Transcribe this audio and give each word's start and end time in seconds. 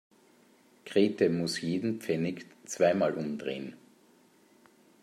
Grete 0.83 1.29
muss 1.29 1.61
jeden 1.61 2.01
Pfennig 2.01 2.47
zweimal 2.65 3.13
umdrehen. 3.13 3.75